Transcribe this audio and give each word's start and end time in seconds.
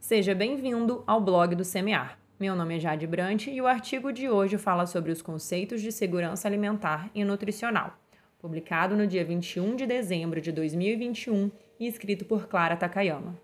Seja 0.00 0.34
bem-vindo 0.34 1.02
ao 1.06 1.20
blog 1.20 1.54
do 1.54 1.64
Semear. 1.64 2.18
Meu 2.38 2.54
nome 2.54 2.76
é 2.76 2.80
Jade 2.80 3.06
Brant 3.06 3.48
e 3.48 3.60
o 3.60 3.66
artigo 3.66 4.12
de 4.12 4.28
hoje 4.28 4.56
fala 4.56 4.86
sobre 4.86 5.10
os 5.10 5.20
conceitos 5.20 5.82
de 5.82 5.90
segurança 5.90 6.46
alimentar 6.46 7.10
e 7.14 7.24
nutricional, 7.24 7.98
publicado 8.38 8.96
no 8.96 9.06
dia 9.06 9.24
21 9.24 9.74
de 9.74 9.86
dezembro 9.86 10.40
de 10.40 10.52
2021 10.52 11.50
e 11.80 11.86
escrito 11.86 12.24
por 12.24 12.46
Clara 12.46 12.76
Takayama. 12.76 13.36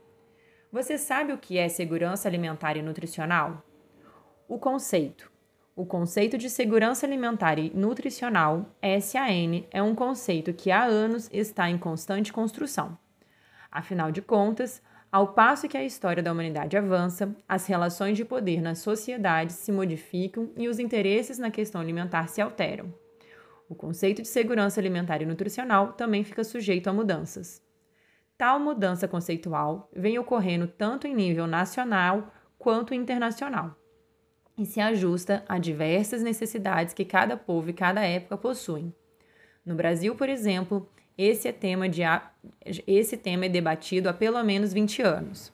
Você 0.72 0.96
sabe 0.96 1.32
o 1.32 1.38
que 1.38 1.58
é 1.58 1.68
segurança 1.68 2.28
alimentar 2.28 2.76
e 2.76 2.82
nutricional? 2.82 3.62
O 4.48 4.56
conceito. 4.56 5.30
O 5.76 5.84
conceito 5.84 6.38
de 6.38 6.48
segurança 6.48 7.04
alimentar 7.04 7.58
e 7.58 7.68
nutricional, 7.74 8.70
SAN, 9.02 9.64
é 9.72 9.82
um 9.82 9.94
conceito 9.94 10.54
que 10.54 10.70
há 10.70 10.84
anos 10.84 11.28
está 11.32 11.68
em 11.68 11.76
constante 11.76 12.32
construção. 12.32 12.96
Afinal 13.70 14.12
de 14.12 14.22
contas, 14.22 14.80
ao 15.14 15.28
passo 15.28 15.68
que 15.68 15.76
a 15.76 15.84
história 15.84 16.20
da 16.20 16.32
humanidade 16.32 16.76
avança, 16.76 17.36
as 17.48 17.68
relações 17.68 18.16
de 18.16 18.24
poder 18.24 18.60
nas 18.60 18.80
sociedades 18.80 19.54
se 19.54 19.70
modificam 19.70 20.50
e 20.56 20.66
os 20.66 20.80
interesses 20.80 21.38
na 21.38 21.52
questão 21.52 21.80
alimentar 21.80 22.26
se 22.26 22.40
alteram. 22.40 22.92
O 23.68 23.76
conceito 23.76 24.22
de 24.22 24.26
segurança 24.26 24.80
alimentar 24.80 25.22
e 25.22 25.24
nutricional 25.24 25.92
também 25.92 26.24
fica 26.24 26.42
sujeito 26.42 26.90
a 26.90 26.92
mudanças. 26.92 27.62
Tal 28.36 28.58
mudança 28.58 29.06
conceitual 29.06 29.88
vem 29.94 30.18
ocorrendo 30.18 30.66
tanto 30.66 31.06
em 31.06 31.14
nível 31.14 31.46
nacional 31.46 32.34
quanto 32.58 32.92
internacional 32.92 33.76
e 34.58 34.66
se 34.66 34.80
ajusta 34.80 35.44
a 35.48 35.58
diversas 35.58 36.24
necessidades 36.24 36.92
que 36.92 37.04
cada 37.04 37.36
povo 37.36 37.70
e 37.70 37.72
cada 37.72 38.04
época 38.04 38.36
possuem. 38.36 38.92
No 39.64 39.76
Brasil, 39.76 40.16
por 40.16 40.28
exemplo, 40.28 40.90
esse, 41.16 41.48
é 41.48 41.52
tema 41.52 41.88
de, 41.88 42.02
esse 42.86 43.16
tema 43.16 43.46
é 43.46 43.48
debatido 43.48 44.08
há 44.08 44.12
pelo 44.12 44.42
menos 44.42 44.72
20 44.72 45.02
anos. 45.02 45.52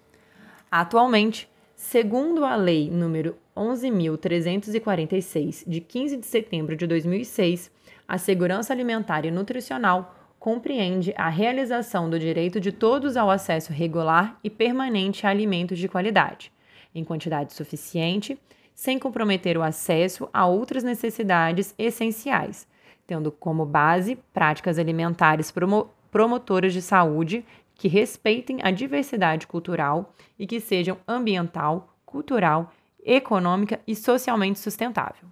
Atualmente, 0.70 1.48
segundo 1.74 2.44
a 2.44 2.56
Lei 2.56 2.90
número 2.90 3.36
11.346, 3.56 5.64
de 5.66 5.80
15 5.80 6.16
de 6.16 6.26
setembro 6.26 6.76
de 6.76 6.86
2006, 6.86 7.70
a 8.08 8.18
segurança 8.18 8.72
alimentar 8.72 9.24
e 9.24 9.30
nutricional 9.30 10.16
compreende 10.38 11.12
a 11.16 11.28
realização 11.28 12.08
do 12.08 12.18
direito 12.18 12.58
de 12.58 12.72
todos 12.72 13.16
ao 13.16 13.30
acesso 13.30 13.72
regular 13.72 14.38
e 14.42 14.48
permanente 14.48 15.26
a 15.26 15.30
alimentos 15.30 15.78
de 15.78 15.86
qualidade, 15.86 16.50
em 16.94 17.04
quantidade 17.04 17.52
suficiente, 17.52 18.38
sem 18.74 18.98
comprometer 18.98 19.58
o 19.58 19.62
acesso 19.62 20.28
a 20.32 20.46
outras 20.46 20.82
necessidades 20.82 21.74
essenciais, 21.78 22.66
tendo 23.10 23.32
como 23.32 23.66
base 23.66 24.14
práticas 24.32 24.78
alimentares 24.78 25.50
promo 25.50 25.90
promotoras 26.12 26.72
de 26.72 26.80
saúde 26.80 27.44
que 27.74 27.88
respeitem 27.88 28.60
a 28.62 28.70
diversidade 28.70 29.48
cultural 29.48 30.14
e 30.38 30.46
que 30.46 30.60
sejam 30.60 30.96
ambiental, 31.08 31.96
cultural, 32.06 32.72
econômica 33.04 33.80
e 33.84 33.96
socialmente 33.96 34.60
sustentável. 34.60 35.28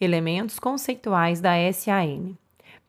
Elementos 0.00 0.60
conceituais 0.60 1.40
da 1.40 1.54
SAN. 1.72 2.36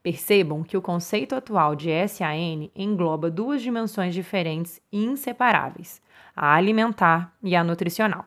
Percebam 0.04 0.64
que 0.64 0.78
o 0.78 0.84
conceito 0.84 1.34
atual 1.34 1.76
de 1.76 1.90
SAN 2.08 2.70
engloba 2.76 3.32
duas 3.32 3.60
dimensões 3.60 4.14
diferentes 4.14 4.80
e 4.92 5.04
inseparáveis: 5.04 6.00
a 6.36 6.54
alimentar 6.54 7.34
e 7.42 7.56
a 7.56 7.64
nutricional. 7.64 8.26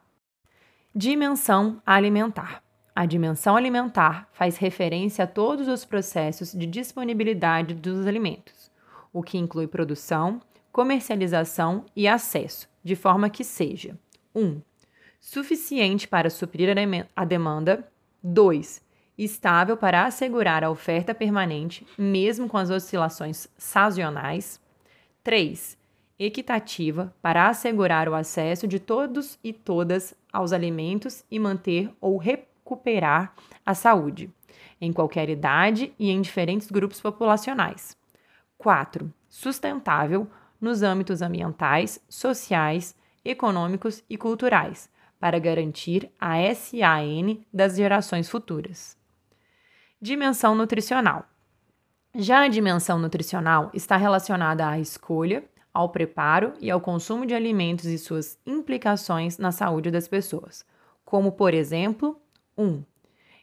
Dimensão 0.92 1.80
alimentar. 1.86 2.67
A 2.98 3.06
dimensão 3.06 3.54
alimentar 3.54 4.28
faz 4.32 4.56
referência 4.56 5.22
a 5.22 5.26
todos 5.28 5.68
os 5.68 5.84
processos 5.84 6.52
de 6.52 6.66
disponibilidade 6.66 7.72
dos 7.72 8.04
alimentos, 8.08 8.72
o 9.12 9.22
que 9.22 9.38
inclui 9.38 9.68
produção, 9.68 10.40
comercialização 10.72 11.84
e 11.94 12.08
acesso, 12.08 12.68
de 12.82 12.96
forma 12.96 13.30
que 13.30 13.44
seja 13.44 13.96
1. 14.34 14.44
Um, 14.44 14.60
suficiente 15.20 16.08
para 16.08 16.28
suprir 16.28 16.70
a 17.14 17.24
demanda, 17.24 17.88
2. 18.20 18.82
Estável 19.16 19.76
para 19.76 20.04
assegurar 20.04 20.64
a 20.64 20.70
oferta 20.70 21.14
permanente, 21.14 21.86
mesmo 21.96 22.48
com 22.48 22.56
as 22.56 22.68
oscilações 22.68 23.46
sazonais. 23.56 24.60
3. 25.22 25.78
Equitativa 26.18 27.14
para 27.22 27.48
assegurar 27.48 28.08
o 28.08 28.14
acesso 28.16 28.66
de 28.66 28.80
todos 28.80 29.38
e 29.44 29.52
todas 29.52 30.16
aos 30.32 30.52
alimentos 30.52 31.24
e 31.30 31.38
manter 31.38 31.92
ou 32.00 32.16
reprodução 32.16 32.48
recuperar 32.68 33.34
a 33.64 33.74
saúde, 33.74 34.30
em 34.80 34.92
qualquer 34.92 35.30
idade 35.30 35.92
e 35.98 36.10
em 36.10 36.20
diferentes 36.20 36.70
grupos 36.70 37.00
populacionais. 37.00 37.96
4. 38.58 39.12
Sustentável 39.28 40.28
nos 40.60 40.82
âmbitos 40.82 41.22
ambientais, 41.22 42.00
sociais, 42.08 42.94
econômicos 43.24 44.04
e 44.08 44.18
culturais, 44.18 44.90
para 45.18 45.38
garantir 45.38 46.10
a 46.20 46.36
SAN 46.54 47.38
das 47.52 47.76
gerações 47.76 48.28
futuras. 48.28 48.96
Dimensão 50.00 50.54
nutricional. 50.54 51.24
Já 52.14 52.42
a 52.42 52.48
dimensão 52.48 52.98
nutricional 52.98 53.70
está 53.72 53.96
relacionada 53.96 54.68
à 54.68 54.78
escolha, 54.78 55.44
ao 55.72 55.88
preparo 55.90 56.54
e 56.60 56.70
ao 56.70 56.80
consumo 56.80 57.26
de 57.26 57.34
alimentos 57.34 57.84
e 57.86 57.98
suas 57.98 58.38
implicações 58.46 59.38
na 59.38 59.52
saúde 59.52 59.90
das 59.90 60.08
pessoas, 60.08 60.64
como, 61.04 61.32
por 61.32 61.54
exemplo, 61.54 62.20
1. 62.58 62.82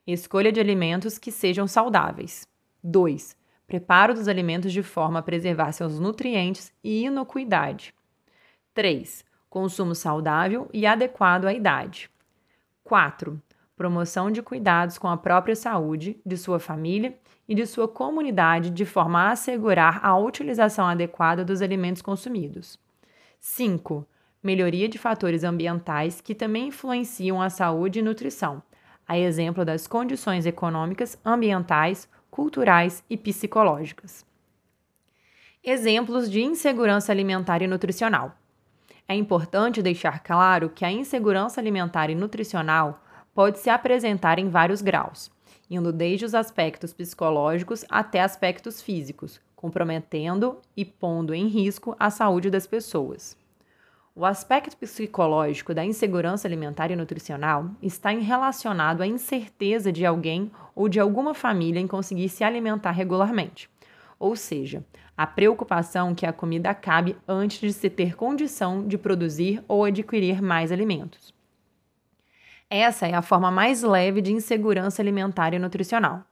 Escolha 0.06 0.52
de 0.52 0.60
alimentos 0.60 1.18
que 1.18 1.32
sejam 1.32 1.66
saudáveis. 1.68 2.46
2. 2.84 3.36
Preparo 3.66 4.14
dos 4.14 4.28
alimentos 4.28 4.74
de 4.74 4.84
forma 4.84 5.20
a 5.20 5.24
preservar 5.24 5.72
seus 5.72 5.98
nutrientes 5.98 6.74
e 6.84 7.06
inocuidade. 7.06 7.96
3. 8.74 9.24
Consumo 9.50 9.96
saudável 9.96 10.70
e 10.74 10.86
adequado 10.86 11.46
à 11.46 11.54
idade. 11.54 12.10
4. 12.84 13.42
Promoção 13.78 14.30
de 14.30 14.42
cuidados 14.42 14.98
com 14.98 15.08
a 15.08 15.18
própria 15.18 15.56
saúde, 15.56 16.20
de 16.26 16.36
sua 16.36 16.60
família 16.60 17.18
e 17.48 17.56
de 17.56 17.66
sua 17.66 17.88
comunidade 17.88 18.70
de 18.70 18.86
forma 18.86 19.22
a 19.22 19.32
assegurar 19.32 20.06
a 20.06 20.18
utilização 20.18 20.86
adequada 20.86 21.44
dos 21.44 21.62
alimentos 21.62 22.02
consumidos. 22.02 22.78
5. 23.40 24.06
Melhoria 24.44 24.88
de 24.88 24.98
fatores 24.98 25.44
ambientais 25.44 26.22
que 26.22 26.36
também 26.36 26.68
influenciam 26.68 27.42
a 27.42 27.50
saúde 27.50 28.00
e 28.00 28.02
nutrição, 28.02 28.62
a 29.08 29.18
exemplo 29.18 29.64
das 29.64 29.88
condições 29.88 30.46
econômicas, 30.46 31.18
ambientais, 31.24 32.08
culturais 32.30 33.04
e 33.10 33.16
psicológicas. 33.16 34.26
Exemplos 35.64 36.30
de 36.30 36.42
insegurança 36.42 37.12
alimentar 37.12 37.62
e 37.62 37.68
nutricional. 37.68 38.36
É 39.08 39.16
importante 39.16 39.82
deixar 39.82 40.22
claro 40.22 40.70
que 40.70 40.84
a 40.84 40.92
insegurança 40.92 41.62
alimentar 41.62 42.10
e 42.10 42.16
nutricional 42.16 43.04
pode 43.34 43.60
se 43.60 43.70
apresentar 43.70 44.40
em 44.40 44.50
vários 44.50 44.82
graus, 44.82 45.32
indo 45.70 45.92
desde 45.92 46.26
os 46.26 46.34
aspectos 46.34 46.94
psicológicos 46.94 47.86
até 47.90 48.22
aspectos 48.22 48.82
físicos, 48.82 49.40
comprometendo 49.56 50.60
e 50.76 50.86
pondo 50.86 51.34
em 51.34 51.48
risco 51.48 51.96
a 52.00 52.10
saúde 52.10 52.50
das 52.50 52.68
pessoas. 52.68 53.38
O 54.18 54.24
aspecto 54.24 54.78
psicológico 54.78 55.74
da 55.74 55.84
insegurança 55.84 56.48
alimentar 56.48 56.90
e 56.90 56.96
nutricional 56.96 57.70
está 57.82 58.12
relacionado 58.12 59.02
à 59.02 59.08
incerteza 59.08 59.92
de 59.92 60.06
alguém 60.06 60.50
ou 60.74 60.88
de 60.88 61.02
alguma 61.02 61.34
família 61.34 61.82
em 61.82 61.88
conseguir 61.88 62.30
se 62.30 62.42
alimentar 62.42 62.92
regularmente, 62.92 63.70
ou 64.18 64.34
seja, 64.38 64.86
a 65.18 65.28
preocupação 65.28 66.16
que 66.16 66.26
a 66.26 66.32
comida 66.32 66.70
acabe 66.70 67.18
antes 67.28 67.60
de 67.60 67.74
se 67.74 67.90
ter 67.90 68.16
condição 68.16 68.88
de 68.88 68.98
produzir 68.98 69.62
ou 69.68 69.84
adquirir 69.84 70.42
mais 70.42 70.72
alimentos. 70.72 71.34
Essa 72.70 73.10
é 73.10 73.14
a 73.14 73.22
forma 73.22 73.52
mais 73.52 73.84
leve 73.84 74.22
de 74.22 74.32
insegurança 74.32 75.02
alimentar 75.02 75.54
e 75.54 75.60
nutricional. 75.60 76.24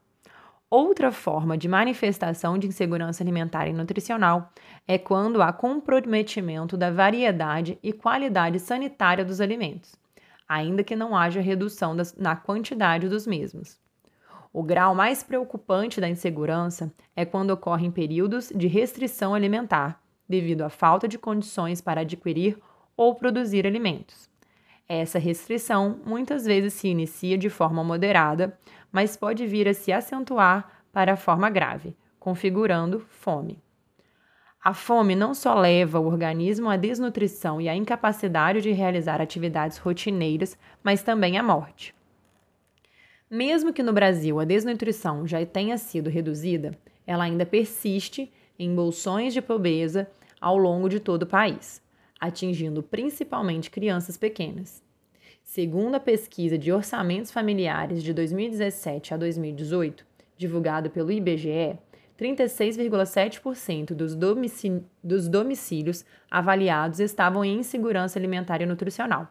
Outra 0.75 1.11
forma 1.11 1.55
de 1.55 1.67
manifestação 1.67 2.57
de 2.57 2.65
insegurança 2.65 3.23
alimentar 3.23 3.67
e 3.67 3.73
nutricional 3.73 4.51
é 4.87 4.97
quando 4.97 5.39
há 5.39 5.53
comprometimento 5.53 6.75
da 6.75 6.89
variedade 6.89 7.77
e 7.83 7.93
qualidade 7.93 8.59
sanitária 8.59 9.23
dos 9.23 9.39
alimentos, 9.39 9.95
ainda 10.49 10.83
que 10.83 10.95
não 10.95 11.15
haja 11.15 11.41
redução 11.41 11.95
das, 11.95 12.17
na 12.17 12.35
quantidade 12.35 13.07
dos 13.07 13.27
mesmos. 13.27 13.79
O 14.51 14.63
grau 14.63 14.95
mais 14.95 15.21
preocupante 15.21 16.01
da 16.01 16.09
insegurança 16.09 16.91
é 17.15 17.23
quando 17.23 17.51
ocorrem 17.51 17.91
períodos 17.91 18.51
de 18.55 18.65
restrição 18.65 19.35
alimentar, 19.35 20.01
devido 20.27 20.63
à 20.63 20.69
falta 20.69 21.07
de 21.07 21.19
condições 21.19 21.81
para 21.81 22.01
adquirir 22.01 22.57
ou 22.97 23.13
produzir 23.13 23.67
alimentos. 23.67 24.27
Essa 24.87 25.17
restrição 25.17 25.99
muitas 26.05 26.45
vezes 26.45 26.73
se 26.73 26.87
inicia 26.87 27.37
de 27.37 27.49
forma 27.49 27.83
moderada, 27.83 28.57
mas 28.91 29.17
pode 29.17 29.45
vir 29.47 29.67
a 29.67 29.73
se 29.73 29.91
acentuar 29.91 30.83
para 30.91 31.13
a 31.13 31.17
forma 31.17 31.49
grave, 31.49 31.95
configurando 32.19 32.99
fome. 33.09 33.61
A 34.63 34.73
fome 34.73 35.13
não 35.13 35.33
só 35.33 35.55
leva 35.55 35.99
o 35.99 36.05
organismo 36.05 36.69
à 36.69 36.77
desnutrição 36.77 37.59
e 37.59 37.67
à 37.67 37.75
incapacidade 37.75 38.61
de 38.61 38.71
realizar 38.71 39.19
atividades 39.19 39.77
rotineiras, 39.77 40.57
mas 40.81 41.03
também 41.03 41.37
à 41.37 41.43
morte. 41.43 41.93
Mesmo 43.29 43.73
que 43.73 43.83
no 43.83 43.91
Brasil 43.91 44.39
a 44.39 44.45
desnutrição 44.45 45.27
já 45.27 45.45
tenha 45.45 45.77
sido 45.77 46.09
reduzida, 46.09 46.71
ela 47.05 47.25
ainda 47.25 47.45
persiste 47.45 48.31
em 48.57 48.73
bolsões 48.73 49.33
de 49.33 49.41
pobreza 49.41 50.09
ao 50.39 50.57
longo 50.57 50.87
de 50.87 50.99
todo 50.99 51.23
o 51.23 51.27
país. 51.27 51.82
Atingindo 52.23 52.81
principalmente 52.81 53.69
crianças 53.69 54.15
pequenas. 54.15 54.81
Segundo 55.43 55.95
a 55.95 55.99
pesquisa 55.99 56.57
de 56.57 56.71
orçamentos 56.71 57.31
familiares 57.31 58.01
de 58.01 58.13
2017 58.13 59.13
a 59.13 59.17
2018, 59.17 60.05
divulgado 60.37 60.89
pelo 60.89 61.11
IBGE, 61.11 61.77
36,7% 62.17 63.93
dos, 63.93 64.15
dos 65.03 65.27
domicílios 65.27 66.05
avaliados 66.31 67.01
estavam 67.01 67.43
em 67.43 67.59
insegurança 67.59 68.17
alimentar 68.17 68.61
e 68.61 68.65
nutricional, 68.65 69.27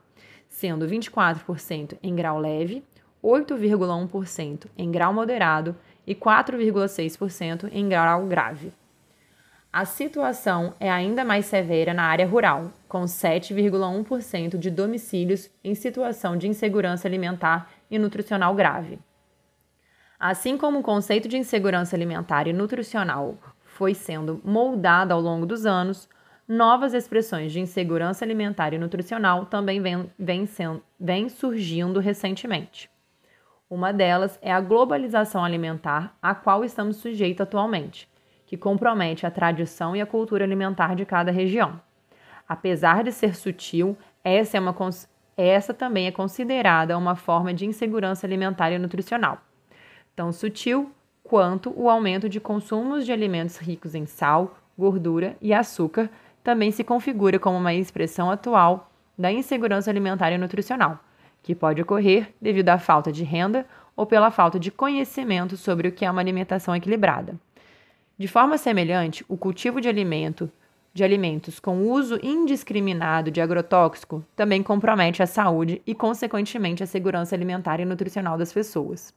sendo 0.46 0.86
24% 0.86 1.96
em 2.02 2.14
grau 2.14 2.38
leve, 2.38 2.84
8,1% 3.24 4.66
em 4.76 4.90
grau 4.90 5.14
moderado 5.14 5.74
e 6.06 6.14
4,6% 6.14 7.70
em 7.72 7.88
grau 7.88 8.26
grave. 8.26 8.70
A 9.72 9.86
situação 9.86 10.74
é 10.78 10.90
ainda 10.90 11.24
mais 11.24 11.46
severa 11.46 11.94
na 11.94 12.02
área 12.02 12.26
rural, 12.26 12.70
com 12.86 13.04
7,1% 13.04 14.58
de 14.58 14.70
domicílios 14.70 15.50
em 15.64 15.74
situação 15.74 16.36
de 16.36 16.46
insegurança 16.46 17.08
alimentar 17.08 17.70
e 17.90 17.98
nutricional 17.98 18.54
grave. 18.54 18.98
Assim 20.20 20.58
como 20.58 20.80
o 20.80 20.82
conceito 20.82 21.26
de 21.26 21.38
insegurança 21.38 21.96
alimentar 21.96 22.46
e 22.46 22.52
nutricional 22.52 23.38
foi 23.64 23.94
sendo 23.94 24.42
moldado 24.44 25.14
ao 25.14 25.20
longo 25.22 25.46
dos 25.46 25.64
anos, 25.64 26.06
novas 26.46 26.92
expressões 26.92 27.50
de 27.50 27.58
insegurança 27.58 28.26
alimentar 28.26 28.74
e 28.74 28.78
nutricional 28.78 29.46
também 29.46 29.80
vêm 29.80 30.10
vem, 30.18 30.46
vem 31.00 31.28
surgindo 31.30 31.98
recentemente. 31.98 32.90
Uma 33.70 33.90
delas 33.90 34.38
é 34.42 34.52
a 34.52 34.60
globalização 34.60 35.42
alimentar 35.42 36.14
a 36.20 36.34
qual 36.34 36.62
estamos 36.62 36.98
sujeitos 36.98 37.40
atualmente, 37.40 38.11
que 38.52 38.56
compromete 38.58 39.24
a 39.24 39.30
tradição 39.30 39.96
e 39.96 40.02
a 40.02 40.04
cultura 40.04 40.44
alimentar 40.44 40.94
de 40.94 41.06
cada 41.06 41.30
região. 41.30 41.80
Apesar 42.46 43.02
de 43.02 43.10
ser 43.10 43.34
sutil, 43.34 43.96
essa, 44.22 44.58
é 44.58 44.60
uma, 44.60 44.76
essa 45.38 45.72
também 45.72 46.06
é 46.06 46.12
considerada 46.12 46.98
uma 46.98 47.16
forma 47.16 47.54
de 47.54 47.64
insegurança 47.64 48.26
alimentar 48.26 48.70
e 48.70 48.78
nutricional 48.78 49.38
tão 50.14 50.30
sutil 50.30 50.92
quanto 51.24 51.72
o 51.74 51.88
aumento 51.88 52.28
de 52.28 52.40
consumos 52.40 53.06
de 53.06 53.12
alimentos 53.12 53.56
ricos 53.56 53.94
em 53.94 54.04
sal, 54.04 54.58
gordura 54.76 55.34
e 55.40 55.54
açúcar 55.54 56.10
também 56.44 56.70
se 56.70 56.84
configura 56.84 57.38
como 57.38 57.56
uma 57.56 57.72
expressão 57.72 58.30
atual 58.30 58.92
da 59.16 59.32
insegurança 59.32 59.88
alimentar 59.90 60.30
e 60.30 60.36
nutricional, 60.36 60.98
que 61.42 61.54
pode 61.54 61.80
ocorrer 61.80 62.34
devido 62.38 62.68
à 62.68 62.76
falta 62.76 63.10
de 63.10 63.24
renda 63.24 63.64
ou 63.96 64.04
pela 64.04 64.30
falta 64.30 64.60
de 64.60 64.70
conhecimento 64.70 65.56
sobre 65.56 65.88
o 65.88 65.92
que 65.92 66.04
é 66.04 66.10
uma 66.10 66.20
alimentação 66.20 66.76
equilibrada. 66.76 67.40
De 68.22 68.28
forma 68.28 68.56
semelhante, 68.56 69.24
o 69.28 69.36
cultivo 69.36 69.80
de 69.80 69.88
alimento 69.88 70.48
de 70.94 71.02
alimentos 71.02 71.58
com 71.58 71.90
uso 71.90 72.20
indiscriminado 72.22 73.32
de 73.32 73.40
agrotóxico 73.40 74.24
também 74.36 74.62
compromete 74.62 75.24
a 75.24 75.26
saúde 75.26 75.82
e, 75.84 75.92
consequentemente, 75.92 76.84
a 76.84 76.86
segurança 76.86 77.34
alimentar 77.34 77.80
e 77.80 77.84
nutricional 77.84 78.38
das 78.38 78.52
pessoas 78.52 79.12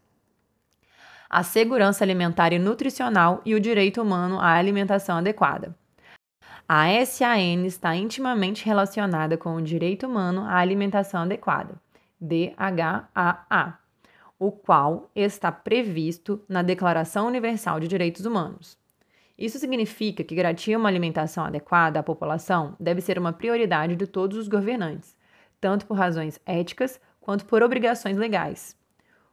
a 1.29 1.43
segurança 1.43 2.03
alimentar 2.03 2.51
e 2.51 2.57
nutricional 2.57 3.43
e 3.45 3.53
o 3.53 3.59
direito 3.59 4.01
humano 4.01 4.39
à 4.39 4.53
alimentação 4.53 5.17
adequada. 5.17 5.75
A 6.67 6.87
SAN 7.05 7.63
está 7.67 7.95
intimamente 7.95 8.65
relacionada 8.65 9.37
com 9.37 9.55
o 9.55 9.61
direito 9.61 10.07
humano 10.07 10.41
à 10.45 10.55
alimentação 10.55 11.21
adequada, 11.21 11.75
DHAA, 12.19 13.77
o 14.39 14.51
qual 14.51 15.11
está 15.15 15.51
previsto 15.51 16.41
na 16.49 16.63
Declaração 16.63 17.27
Universal 17.27 17.79
de 17.79 17.87
Direitos 17.87 18.25
Humanos. 18.25 18.83
Isso 19.37 19.59
significa 19.59 20.23
que 20.23 20.35
garantir 20.35 20.75
uma 20.77 20.87
alimentação 20.87 21.43
adequada 21.45 21.99
à 21.99 22.03
população 22.03 22.75
deve 22.79 23.01
ser 23.01 23.19
uma 23.19 23.33
prioridade 23.33 23.95
de 23.95 24.07
todos 24.07 24.37
os 24.37 24.47
governantes, 24.47 25.15
tanto 25.59 25.85
por 25.85 25.97
razões 25.97 26.39
éticas 26.45 26.99
quanto 27.19 27.45
por 27.45 27.61
obrigações 27.61 28.17
legais. 28.17 28.77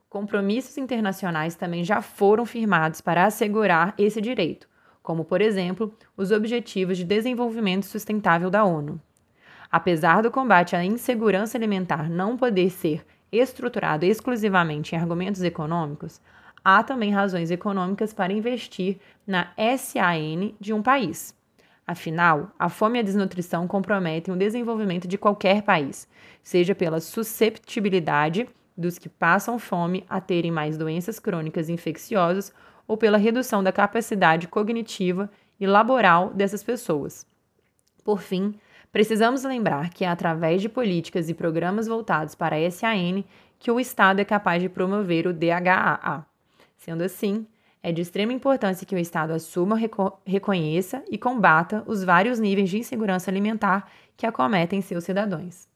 Compromissos 0.09 0.77
internacionais 0.77 1.55
também 1.55 1.85
já 1.85 2.03
foram 2.03 2.45
firmados 2.45 3.01
para 3.01 3.25
assegurar 3.25 3.95
esse 3.97 4.21
direito, 4.21 4.69
como, 5.03 5.25
por 5.25 5.41
exemplo, 5.41 5.95
os 6.17 6.31
Objetivos 6.31 6.99
de 6.99 7.05
Desenvolvimento 7.05 7.87
Sustentável 7.87 8.51
da 8.51 8.65
ONU. 8.65 9.01
Apesar 9.71 10.23
do 10.23 10.31
combate 10.31 10.77
à 10.77 10.85
insegurança 10.85 11.57
alimentar 11.57 12.11
não 12.11 12.37
poder 12.37 12.71
ser 12.71 13.07
estruturado 13.31 14.05
exclusivamente 14.05 14.95
em 14.95 14.99
argumentos 14.99 15.43
econômicos, 15.43 16.21
há 16.65 16.83
também 16.83 17.11
razões 17.11 17.51
econômicas 17.51 18.13
para 18.13 18.33
investir 18.33 18.99
na 19.27 19.53
SAN 19.79 20.53
de 20.61 20.73
um 20.73 20.83
país. 20.83 21.35
Afinal, 21.87 22.51
a 22.59 22.69
fome 22.69 22.99
e 22.99 23.01
a 23.01 23.05
desnutrição 23.05 23.67
comprometem 23.67 24.33
o 24.33 24.37
desenvolvimento 24.37 25.09
de 25.09 25.19
qualquer 25.19 25.63
país, 25.63 26.09
seja 26.43 26.75
pela 26.75 27.01
susceptibilidade 27.01 28.49
dos 28.77 28.99
que 28.99 29.09
passam 29.09 29.59
fome 29.59 30.05
a 30.09 30.21
terem 30.21 30.51
mais 30.51 30.79
doenças 30.79 31.19
crônicas 31.19 31.69
infecciosas 31.69 32.53
ou 32.87 32.97
pela 32.97 33.19
redução 33.19 33.63
da 33.63 33.73
capacidade 33.73 34.49
cognitiva 34.49 35.31
e 35.59 35.67
laboral 35.67 36.31
dessas 36.31 36.63
pessoas. 36.63 37.27
Por 38.05 38.21
fim, 38.21 38.55
precisamos 38.91 39.45
lembrar 39.45 39.91
que 39.91 40.05
é 40.05 40.09
através 40.09 40.63
de 40.63 40.69
políticas 40.69 41.29
e 41.29 41.35
programas 41.35 41.87
voltados 41.87 42.35
para 42.35 42.57
a 42.57 42.71
SAN 42.71 43.25
que 43.59 43.71
o 43.71 43.79
Estado 43.79 44.21
é 44.21 44.25
capaz 44.25 44.63
de 44.63 44.69
promover 44.69 45.27
o 45.27 45.33
DHAA. 45.33 46.32
Sendo 46.83 47.03
assim, 47.03 47.47
é 47.81 47.93
de 47.93 48.03
extrema 48.03 48.33
importância 48.33 48.85
que 48.85 48.93
o 48.97 48.99
Estado 48.99 49.33
assuma, 49.33 49.79
reconheça 50.27 51.05
e 51.09 51.17
combata 51.17 51.85
os 51.87 52.03
vários 52.03 52.41
níveis 52.41 52.69
de 52.71 52.79
insegurança 52.79 53.31
alimentar 53.31 53.89
que 54.17 54.27
acometem 54.27 54.81
seus 54.83 55.05
cidadãos. 55.05 55.69